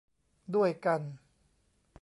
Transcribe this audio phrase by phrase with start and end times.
[0.55, 1.01] ด้วยกัน